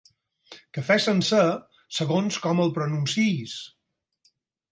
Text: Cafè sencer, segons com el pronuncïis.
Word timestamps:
Cafè 0.77 0.95
sencer, 1.03 1.41
segons 1.99 2.41
com 2.47 2.63
el 2.65 2.73
pronuncïis. 2.79 3.57